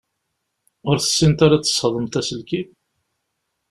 [0.89, 2.67] Ur tessineḍ ara ad tesxedmeḍ aselkim?